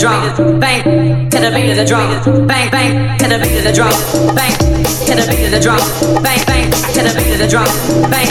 drum, 0.00 0.58
bang 0.58 1.28
to 1.28 1.38
the 1.38 1.50
beat 1.52 1.70
of 1.70 1.76
the 1.76 1.84
drum, 1.84 2.08
bang 2.48 2.70
bang 2.72 3.18
to 3.18 3.28
the 3.28 3.36
beat 3.36 3.58
of 3.58 3.64
the 3.64 3.72
drum, 3.72 3.92
bang 4.34 4.56
to 4.56 5.12
the 5.12 5.24
beat 5.28 5.44
of 5.44 5.52
the 5.52 5.60
drum, 5.60 5.76
bang 6.24 6.40
bang 6.48 6.70
to 6.72 7.04
the 7.04 7.12
beat 7.12 7.36
of 7.36 7.38
the 7.38 7.46
drum, 7.46 7.68
bang 8.08 8.24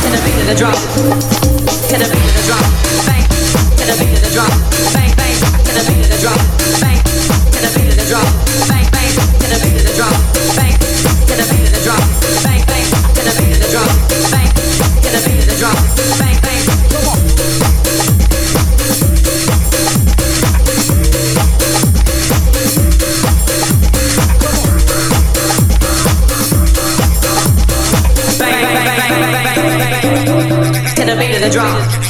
to 0.00 0.08
the 0.08 0.16
beat 0.24 0.40
of 0.40 0.48
the 0.48 0.56
drum, 0.56 0.72
to 0.72 1.96
the 2.00 2.08
beat 2.08 2.24
of 2.24 2.32
the 2.32 2.44
drum, 2.48 2.64
bang 3.04 3.24
to 3.76 3.84
the 3.84 3.94
beat 4.00 4.16
of 4.16 4.22
the 4.24 4.32
drum, 4.32 4.48
bang 4.96 5.12
bang 5.12 5.36
to 5.60 5.72
the 5.76 5.82
beat 5.84 6.00
of 6.00 6.08
the 6.08 6.16
drum, 6.24 6.40
bang 6.80 6.96
to 7.52 7.60
the 7.60 7.68
beat 7.68 7.84
of 7.84 8.00
the 8.00 8.06
drum, 8.08 8.24
bang 8.64 8.86
bang 8.88 9.12
to 9.12 9.44
the 9.44 9.58
beat 9.60 9.76
of 9.76 9.84
the 9.84 9.92
drum, 10.00 10.16
bang 10.56 10.72
to 10.72 11.36
the 11.36 11.44
beat 11.52 11.68
of 11.68 11.72
the 11.76 11.80
drum, 11.84 12.00
bang 12.48 12.64
bang 12.64 12.86
to 13.12 13.20
the 13.20 13.32
beat 13.36 13.52
of 13.52 13.60
the 13.60 13.68
drum, 13.68 13.92
bang 14.32 14.48
to 14.48 15.08
the 15.12 15.20
beat 15.20 15.36
of 15.36 15.46
the 15.52 15.56
drum, 15.60 15.76
bang 16.16 16.38
bang. 16.40 16.64
Come 16.88 17.12
on. 17.12 17.19
The 31.40 31.48
beat 31.48 32.09